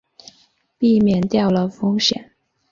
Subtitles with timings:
[0.79, 2.31] 避免掉了风险